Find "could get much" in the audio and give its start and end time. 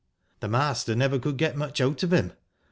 1.19-1.79